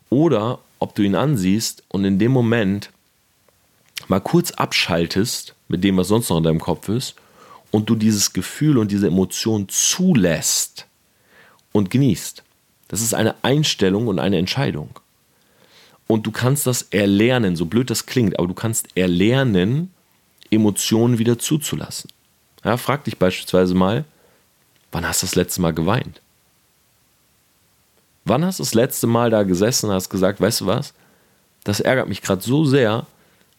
[0.09, 2.91] oder ob du ihn ansiehst und in dem Moment
[4.07, 7.15] mal kurz abschaltest mit dem, was sonst noch in deinem Kopf ist,
[7.71, 10.87] und du dieses Gefühl und diese Emotion zulässt
[11.71, 12.43] und genießt.
[12.87, 14.89] Das ist eine Einstellung und eine Entscheidung.
[16.07, 19.91] Und du kannst das erlernen, so blöd das klingt, aber du kannst erlernen,
[20.51, 22.09] Emotionen wieder zuzulassen.
[22.63, 24.05] Ja, frag dich beispielsweise mal,
[24.91, 26.21] Wann hast du das letzte Mal geweint?
[28.25, 30.93] Wann hast du das letzte Mal da gesessen und hast gesagt, weißt du was?
[31.63, 33.05] Das ärgert mich gerade so sehr,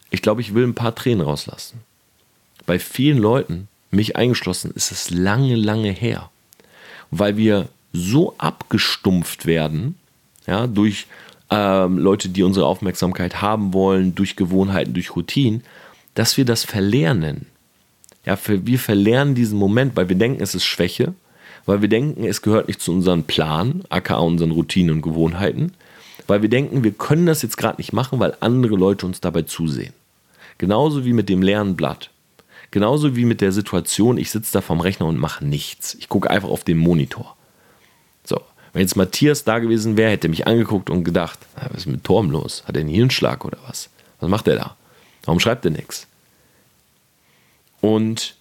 [0.09, 1.81] ich glaube, ich will ein paar Tränen rauslassen.
[2.65, 6.29] Bei vielen Leuten, mich eingeschlossen, ist es lange, lange her.
[7.11, 9.97] Weil wir so abgestumpft werden,
[10.47, 11.07] ja, durch
[11.49, 15.63] ähm, Leute, die unsere Aufmerksamkeit haben wollen, durch Gewohnheiten, durch Routinen,
[16.15, 17.47] dass wir das verlernen.
[18.25, 21.13] Ja, wir verlernen diesen Moment, weil wir denken, es ist Schwäche,
[21.65, 25.73] weil wir denken, es gehört nicht zu unserem Plan, aka unseren Routinen und Gewohnheiten,
[26.27, 29.43] weil wir denken, wir können das jetzt gerade nicht machen, weil andere Leute uns dabei
[29.43, 29.93] zusehen.
[30.57, 32.11] Genauso wie mit dem leeren Blatt.
[32.69, 35.95] Genauso wie mit der Situation, ich sitze da vorm Rechner und mache nichts.
[35.95, 37.35] Ich gucke einfach auf den Monitor.
[38.23, 38.39] So,
[38.71, 42.03] wenn jetzt Matthias da gewesen wäre, hätte er mich angeguckt und gedacht, was ist mit
[42.03, 42.63] Torm los?
[42.65, 43.89] Hat er einen Hirnschlag oder was?
[44.19, 44.75] Was macht er da?
[45.23, 46.07] Warum schreibt er nichts?
[47.81, 48.35] Und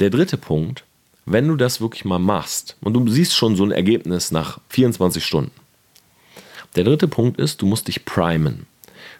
[0.00, 0.84] der dritte Punkt,
[1.26, 5.24] wenn du das wirklich mal machst und du siehst schon so ein Ergebnis nach 24
[5.24, 5.52] Stunden.
[6.76, 8.66] Der dritte Punkt ist, du musst dich primen.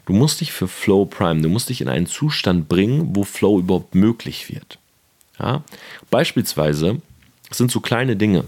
[0.06, 1.42] Du musst dich für Flow primen.
[1.42, 4.78] Du musst dich in einen Zustand bringen, wo Flow überhaupt möglich wird.
[5.38, 5.62] Ja?
[6.10, 7.00] Beispielsweise
[7.50, 8.44] sind so kleine Dinge.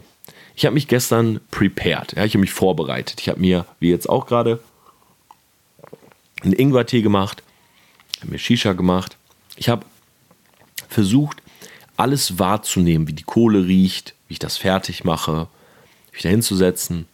[0.54, 2.14] Ich habe mich gestern prepared.
[2.16, 2.24] Ja?
[2.24, 3.20] Ich habe mich vorbereitet.
[3.20, 4.60] Ich habe mir, wie jetzt auch gerade,
[6.42, 7.42] einen Ingwertee gemacht,
[8.22, 9.16] habe mir Shisha gemacht.
[9.56, 9.84] Ich habe
[10.88, 11.42] versucht,
[11.96, 15.48] alles wahrzunehmen, wie die Kohle riecht, wie ich das fertig mache,
[16.12, 17.06] mich da hinzusetzen.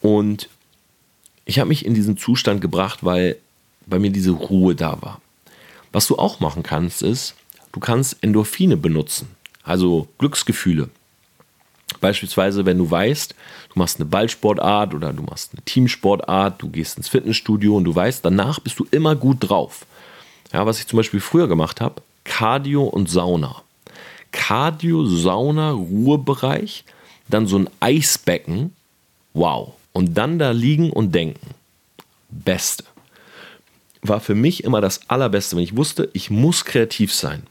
[0.00, 0.48] Und
[1.44, 3.36] ich habe mich in diesen Zustand gebracht, weil
[3.86, 5.20] bei mir diese Ruhe da war.
[5.92, 7.34] Was du auch machen kannst, ist,
[7.72, 9.28] du kannst Endorphine benutzen,
[9.62, 10.90] also Glücksgefühle.
[12.00, 13.34] Beispielsweise, wenn du weißt,
[13.72, 17.94] du machst eine Ballsportart oder du machst eine Teamsportart, du gehst ins Fitnessstudio und du
[17.94, 19.86] weißt, danach bist du immer gut drauf.
[20.52, 23.62] Ja, was ich zum Beispiel früher gemacht habe, Cardio und Sauna.
[24.32, 26.84] Cardio, Sauna, Ruhebereich,
[27.28, 28.74] dann so ein Eisbecken.
[29.34, 29.74] Wow.
[29.92, 31.54] Und dann da liegen und denken.
[32.30, 32.84] Beste.
[34.02, 37.42] War für mich immer das Allerbeste, wenn ich wusste, ich muss kreativ sein.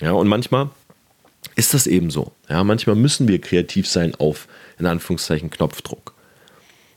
[0.00, 0.70] Ja, und manchmal
[1.54, 2.32] ist das eben so.
[2.48, 6.14] Ja, manchmal müssen wir kreativ sein auf, in Anführungszeichen, Knopfdruck.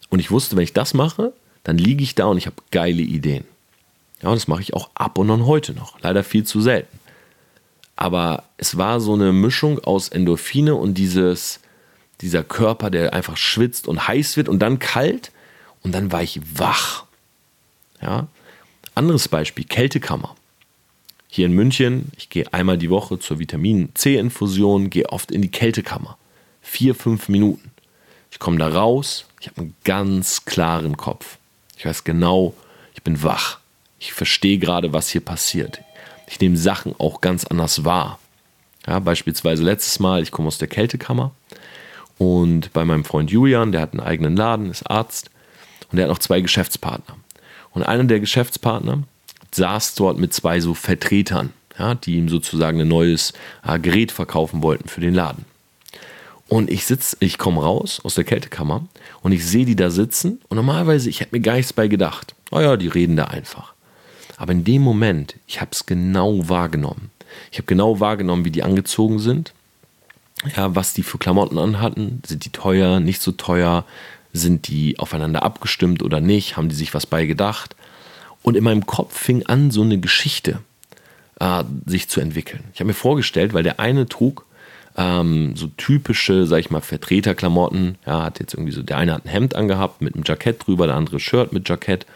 [0.10, 1.34] Und ich wusste, wenn ich das mache,
[1.64, 3.46] dann liege ich da und ich habe geile Ideen.
[4.22, 6.00] Ja, und das mache ich auch ab und an heute noch.
[6.02, 7.00] Leider viel zu selten.
[7.96, 11.60] Aber es war so eine Mischung aus Endorphine und dieses,
[12.22, 15.32] dieser Körper, der einfach schwitzt und heiß wird und dann kalt
[15.84, 17.06] und dann war ich wach.
[18.02, 18.28] Ja.
[18.96, 20.36] Anderes Beispiel, Kältekammer.
[21.32, 25.52] Hier in München, ich gehe einmal die Woche zur Vitamin C-Infusion, gehe oft in die
[25.52, 26.18] Kältekammer.
[26.60, 27.70] Vier, fünf Minuten.
[28.32, 31.38] Ich komme da raus, ich habe einen ganz klaren Kopf.
[31.78, 32.56] Ich weiß genau,
[32.96, 33.60] ich bin wach.
[34.00, 35.82] Ich verstehe gerade, was hier passiert.
[36.28, 38.18] Ich nehme Sachen auch ganz anders wahr.
[38.88, 41.32] Ja, beispielsweise letztes Mal, ich komme aus der Kältekammer
[42.18, 45.30] und bei meinem Freund Julian, der hat einen eigenen Laden, ist Arzt
[45.92, 47.18] und der hat noch zwei Geschäftspartner.
[47.70, 49.04] Und einer der Geschäftspartner
[49.52, 53.34] saß dort mit zwei so Vertretern, ja, die ihm sozusagen ein neues
[53.66, 55.46] äh, Gerät verkaufen wollten für den Laden.
[56.48, 58.88] Und ich sitze, ich komme raus aus der Kältekammer
[59.22, 62.34] und ich sehe die da sitzen und normalerweise, ich hätte mir gar nichts bei gedacht.
[62.52, 63.74] Oh ja, die reden da einfach.
[64.38, 67.12] Aber in dem Moment, ich habe es genau wahrgenommen.
[67.52, 69.54] Ich habe genau wahrgenommen, wie die angezogen sind.
[70.56, 72.24] Ja, was die für Klamotten anhatten.
[72.26, 73.86] Sind die teuer, nicht so teuer?
[74.34, 76.58] Sind die aufeinander abgestimmt oder nicht?
[76.58, 77.76] Haben die sich was bei gedacht?
[78.50, 80.58] Und in meinem Kopf fing an, so eine Geschichte
[81.40, 82.64] äh, sich zu entwickeln.
[82.74, 84.48] Ich habe mir vorgestellt, weil der eine trug
[84.98, 88.00] ähm, so typische, sag ich mal, Vertreterklamotten.
[88.08, 90.88] Ja, hat jetzt irgendwie so, der eine hat ein Hemd angehabt mit einem Jackett drüber,
[90.88, 92.08] der andere Shirt mit Jackett.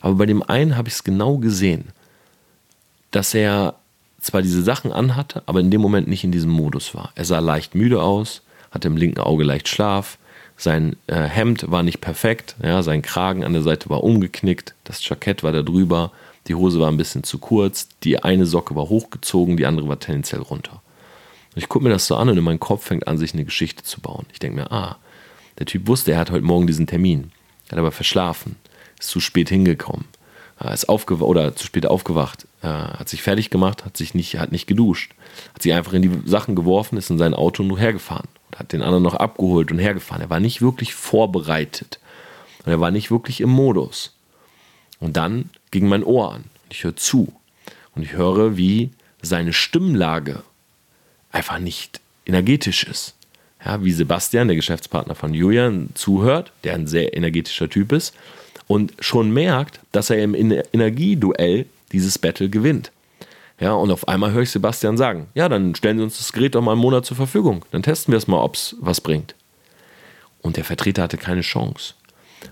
[0.00, 1.86] Aber bei dem einen habe ich es genau gesehen,
[3.10, 3.74] dass er
[4.20, 7.10] zwar diese Sachen anhatte, aber in dem Moment nicht in diesem Modus war.
[7.16, 10.18] Er sah leicht müde aus, hatte im linken Auge leicht Schlaf,
[10.56, 15.06] sein äh, Hemd war nicht perfekt, ja, sein Kragen an der Seite war umgeknickt, das
[15.06, 16.12] Jackett war da drüber,
[16.46, 19.98] die Hose war ein bisschen zu kurz, die eine Socke war hochgezogen, die andere war
[19.98, 20.82] tendenziell runter.
[21.54, 23.44] Und ich gucke mir das so an und in meinem Kopf fängt an, sich eine
[23.44, 24.26] Geschichte zu bauen.
[24.32, 24.96] Ich denke mir, ah,
[25.58, 27.32] der Typ wusste, er hat heute Morgen diesen Termin,
[27.70, 28.56] hat aber verschlafen,
[28.98, 30.06] ist zu spät hingekommen,
[30.60, 34.38] äh, ist aufgewacht oder zu spät aufgewacht, äh, hat sich fertig gemacht, hat sich nicht,
[34.38, 35.14] hat nicht geduscht,
[35.54, 38.82] hat sich einfach in die Sachen geworfen, ist in sein Auto nur hergefahren hat den
[38.82, 40.22] anderen noch abgeholt und hergefahren.
[40.22, 41.98] Er war nicht wirklich vorbereitet
[42.64, 44.12] und er war nicht wirklich im Modus.
[45.00, 46.44] Und dann ging mein Ohr an.
[46.70, 47.32] Ich höre zu
[47.94, 48.90] und ich höre, wie
[49.22, 50.42] seine Stimmlage
[51.30, 53.14] einfach nicht energetisch ist.
[53.64, 58.14] Ja, wie Sebastian, der Geschäftspartner von Julian, zuhört, der ein sehr energetischer Typ ist
[58.66, 62.92] und schon merkt, dass er im Energieduell dieses Battle gewinnt.
[63.60, 66.54] Ja, und auf einmal höre ich Sebastian sagen: Ja, dann stellen Sie uns das Gerät
[66.54, 67.64] doch mal einen Monat zur Verfügung.
[67.70, 69.34] Dann testen wir es mal, ob es was bringt.
[70.42, 71.94] Und der Vertreter hatte keine Chance.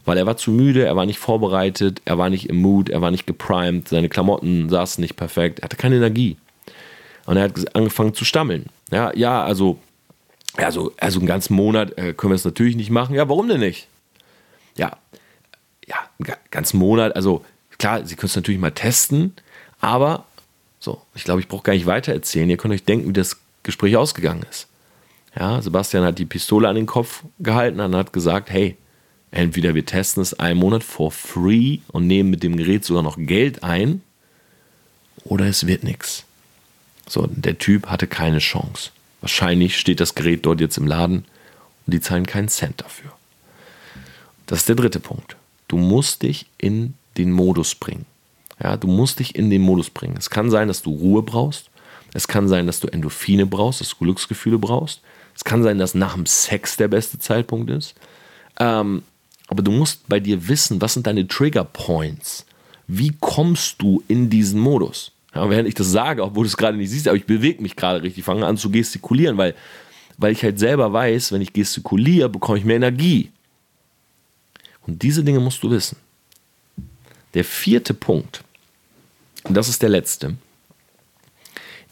[0.05, 3.03] Weil er war zu müde, er war nicht vorbereitet, er war nicht im Mood, er
[3.03, 6.39] war nicht geprimed, seine Klamotten saßen nicht perfekt, er hatte keine Energie.
[7.27, 8.67] Und er hat angefangen zu stammeln.
[8.91, 9.79] Ja, ja, also,
[10.57, 13.15] also, also einen ganzen Monat äh, können wir es natürlich nicht machen.
[13.15, 13.87] Ja, warum denn nicht?
[14.77, 14.97] Ja,
[15.87, 17.45] ja, einen ganzen Monat, also
[17.79, 19.35] klar, Sie können es natürlich mal testen,
[19.81, 20.25] aber
[20.83, 22.51] so, ich glaube, ich brauche gar nicht weiter erzählen.
[22.51, 24.67] Ihr könnt euch denken, wie das Gespräch ausgegangen ist.
[25.39, 28.77] Ja, Sebastian hat die Pistole an den Kopf gehalten und hat gesagt, hey,
[29.31, 33.17] entweder wir testen es einen Monat for free und nehmen mit dem Gerät sogar noch
[33.17, 34.03] Geld ein,
[35.23, 36.25] oder es wird nichts.
[37.09, 38.91] So, der Typ hatte keine Chance.
[39.21, 41.19] Wahrscheinlich steht das Gerät dort jetzt im Laden
[41.87, 43.13] und die zahlen keinen Cent dafür.
[44.47, 45.37] Das ist der dritte Punkt.
[45.69, 48.05] Du musst dich in den Modus bringen.
[48.63, 50.17] Ja, du musst dich in den Modus bringen.
[50.17, 51.71] Es kann sein, dass du Ruhe brauchst.
[52.15, 55.01] Es kann sein, dass du Endorphine brauchst, dass du Glücksgefühle brauchst.
[55.35, 57.95] Es kann sein, dass nach dem Sex der beste Zeitpunkt ist.
[58.61, 59.03] Ähm,
[59.49, 62.47] aber du musst bei dir wissen, was sind deine Trigger Points?
[62.87, 65.13] Wie kommst du in diesen Modus?
[65.35, 67.75] Ja, während ich das sage, obwohl du es gerade nicht siehst, aber ich bewege mich
[67.75, 69.55] gerade richtig, fange an zu gestikulieren, weil,
[70.19, 73.31] weil ich halt selber weiß, wenn ich gestikuliere, bekomme ich mehr Energie.
[74.87, 75.97] Und diese Dinge musst du wissen.
[77.35, 78.45] Der vierte Punkt
[79.45, 80.37] und das ist der letzte,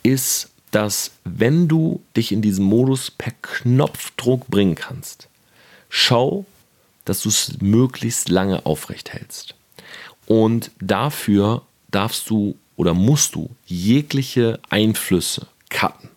[0.03, 5.29] ist, dass wenn du dich in diesen Modus per Knopfdruck bringen kannst,
[5.89, 6.47] schau,
[7.05, 9.55] dass du es möglichst lange aufrecht hältst.
[10.27, 16.09] Und dafür darfst du oder musst du jegliche Einflüsse cutten.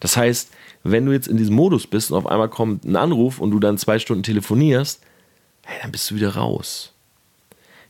[0.00, 0.50] Das heißt,
[0.84, 3.60] wenn du jetzt in diesem Modus bist und auf einmal kommt ein Anruf und du
[3.60, 5.00] dann zwei Stunden telefonierst,
[5.64, 6.93] hey, dann bist du wieder raus.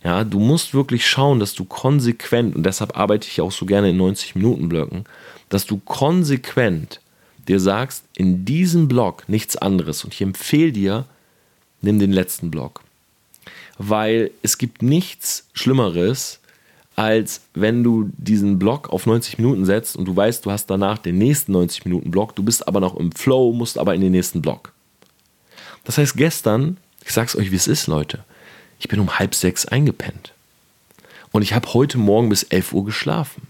[0.05, 3.90] Ja, du musst wirklich schauen, dass du konsequent, und deshalb arbeite ich auch so gerne
[3.90, 5.07] in 90-Minuten-Blöcken,
[5.49, 7.01] dass du konsequent
[7.49, 10.05] dir sagst, in diesem Block nichts anderes.
[10.05, 11.07] Und ich empfehle dir,
[11.81, 12.83] nimm den letzten Block.
[13.79, 16.38] Weil es gibt nichts Schlimmeres,
[16.97, 20.99] als wenn du diesen Block auf 90 Minuten setzt und du weißt, du hast danach
[20.99, 24.12] den nächsten 90 Minuten Block, du bist aber noch im Flow, musst aber in den
[24.12, 24.73] nächsten Block.
[25.85, 28.25] Das heißt, gestern, ich sag's euch, wie es ist, Leute,
[28.85, 30.35] ich bin um halb sechs eingepennt.
[31.33, 33.47] Und ich habe heute Morgen bis 11 Uhr geschlafen.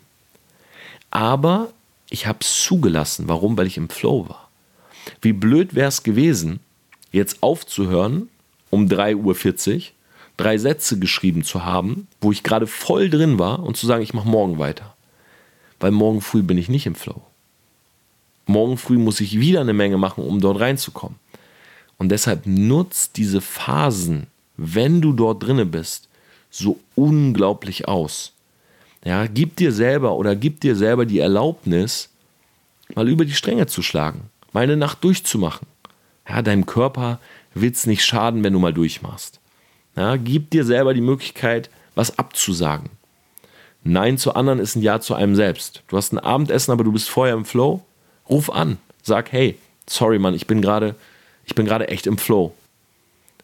[1.11, 1.73] Aber
[2.09, 3.27] ich habe es zugelassen.
[3.27, 3.59] Warum?
[3.59, 4.49] Weil ich im Flow war.
[5.21, 6.61] Wie blöd wäre es gewesen,
[7.11, 8.29] jetzt aufzuhören
[8.71, 9.83] um 3.40 Uhr,
[10.37, 14.15] drei Sätze geschrieben zu haben, wo ich gerade voll drin war und zu sagen, ich
[14.15, 14.95] mache morgen weiter.
[15.81, 17.23] Weil morgen früh bin ich nicht im Flow.
[18.47, 21.19] Morgen früh muss ich wieder eine Menge machen, um dort reinzukommen.
[21.99, 26.09] Und deshalb nutzt diese Phasen, wenn du dort drinne bist,
[26.51, 28.33] so unglaublich aus.
[29.05, 32.11] Ja, gib dir selber oder gib dir selber die Erlaubnis,
[32.95, 35.67] mal über die Stränge zu schlagen, mal eine Nacht durchzumachen.
[36.29, 37.21] Ja, deinem Körper
[37.53, 39.41] wird es nicht schaden, wenn du mal durchmachst.
[39.97, 42.91] Ja, gib dir selber die Möglichkeit, was abzusagen.
[43.83, 45.83] Nein zu anderen ist ein Ja zu einem selbst.
[45.89, 47.83] Du hast ein Abendessen, aber du bist vorher im Flow.
[48.29, 50.95] Ruf an, sag, hey, sorry Mann, ich bin gerade,
[51.45, 52.55] ich bin gerade echt im Flow.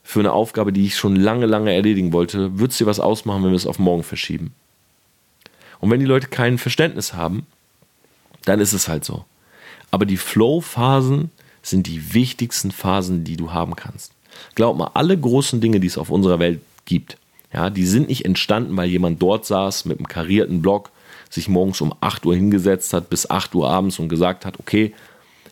[0.03, 3.45] Für eine Aufgabe, die ich schon lange, lange erledigen wollte, würde es dir was ausmachen,
[3.45, 4.53] wenn wir es auf morgen verschieben.
[5.81, 7.47] Und wenn die Leute kein Verständnis haben,
[8.45, 9.25] dann ist es halt so.
[9.91, 11.31] Aber die Flow-Phasen
[11.63, 14.13] sind die wichtigsten Phasen, die du haben kannst.
[14.55, 17.17] Glaub mal, alle großen Dinge, die es auf unserer Welt gibt,
[17.53, 20.91] ja, die sind nicht entstanden, weil jemand dort saß mit einem karierten Block,
[21.29, 24.93] sich morgens um 8 Uhr hingesetzt hat bis 8 Uhr abends und gesagt hat, okay,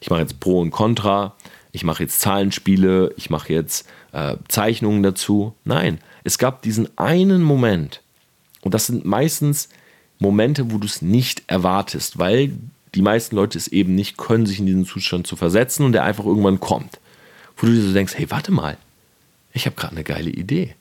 [0.01, 1.35] ich mache jetzt Pro und Contra,
[1.73, 5.55] ich mache jetzt Zahlenspiele, ich mache jetzt äh, Zeichnungen dazu.
[5.65, 8.03] Nein, es gab diesen einen Moment,
[8.63, 9.69] und das sind meistens
[10.19, 12.53] Momente, wo du es nicht erwartest, weil
[12.95, 16.05] die meisten Leute es eben nicht können, sich in diesen Zustand zu versetzen und der
[16.05, 16.99] einfach irgendwann kommt.
[17.57, 18.77] Wo du dir so denkst, hey, warte mal,
[19.53, 20.75] ich habe gerade eine geile Idee.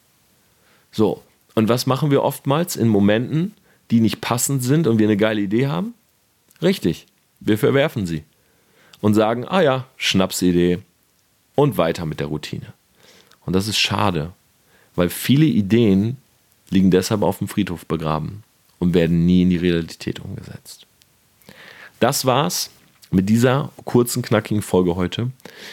[0.92, 1.24] So,
[1.56, 3.54] und was machen wir oftmals in Momenten,
[3.92, 5.94] die nicht passend sind und wir eine geile Idee haben?
[6.62, 7.08] Richtig,
[7.40, 8.24] wir verwerfen sie
[9.02, 10.80] und sagen, ah ja, Schnapsidee
[11.56, 12.74] und weiter mit der Routine.
[13.48, 14.34] Und das ist schade,
[14.96, 16.18] weil viele Ideen
[16.70, 18.44] liegen deshalb auf dem Friedhof begraben
[18.78, 20.86] und werden nie in die Realität umgesetzt.
[22.02, 22.70] Das war's
[23.10, 25.32] mit dieser kurzen, knackigen Folge heute.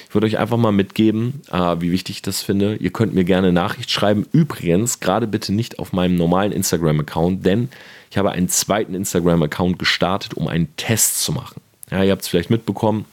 [0.08, 2.76] Ich würde euch einfach mal mitgeben, äh, wie wichtig ich das finde.
[2.76, 4.24] Ihr könnt mir gerne Nachricht schreiben.
[4.30, 7.70] Übrigens, gerade bitte nicht auf meinem normalen Instagram-Account, denn
[8.08, 11.60] ich habe einen zweiten Instagram-Account gestartet, um einen Test zu machen.
[11.90, 13.04] Ja, ihr habt es vielleicht mitbekommen.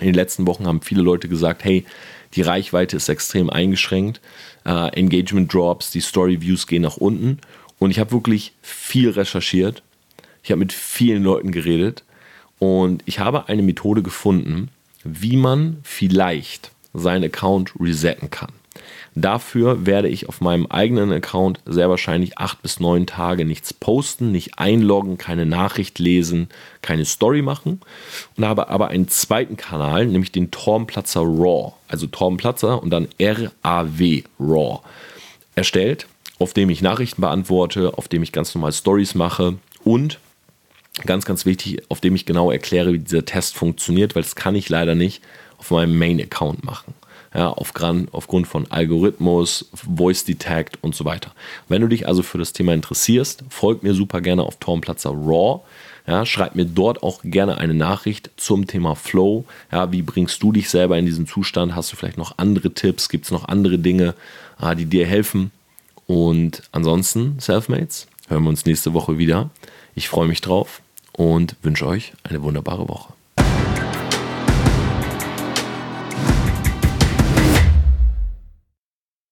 [0.00, 1.84] In den letzten Wochen haben viele Leute gesagt, hey,
[2.34, 4.20] die Reichweite ist extrem eingeschränkt.
[4.64, 7.38] Äh, Engagement Drops, die Story Views gehen nach unten.
[7.78, 9.82] Und ich habe wirklich viel recherchiert.
[10.42, 12.04] Ich habe mit vielen Leuten geredet.
[12.58, 14.68] Und ich habe eine Methode gefunden,
[15.02, 18.52] wie man vielleicht seinen Account resetten kann.
[19.14, 24.32] Dafür werde ich auf meinem eigenen Account sehr wahrscheinlich acht bis neun Tage nichts posten,
[24.32, 26.48] nicht einloggen, keine Nachricht lesen,
[26.82, 27.80] keine Story machen
[28.36, 34.22] und habe aber einen zweiten Kanal, nämlich den Torbenplatzer Raw, also Torbenplatzer und dann RAW
[34.38, 34.80] Raw
[35.54, 36.06] erstellt,
[36.38, 40.18] auf dem ich Nachrichten beantworte, auf dem ich ganz normal Stories mache und
[41.06, 44.54] ganz, ganz wichtig, auf dem ich genau erkläre, wie dieser Test funktioniert, weil das kann
[44.54, 45.22] ich leider nicht
[45.58, 46.94] auf meinem Main-Account machen.
[47.32, 51.32] Ja, aufgrund, aufgrund von Algorithmus, Voice Detect und so weiter.
[51.68, 55.60] Wenn du dich also für das Thema interessierst, folg mir super gerne auf Tormplatzer Raw.
[56.08, 59.44] Ja, schreib mir dort auch gerne eine Nachricht zum Thema Flow.
[59.70, 61.76] Ja, wie bringst du dich selber in diesen Zustand?
[61.76, 63.08] Hast du vielleicht noch andere Tipps?
[63.08, 64.14] Gibt es noch andere Dinge,
[64.58, 65.52] ah, die dir helfen?
[66.08, 69.50] Und ansonsten, Selfmates, hören wir uns nächste Woche wieder.
[69.94, 73.12] Ich freue mich drauf und wünsche euch eine wunderbare Woche.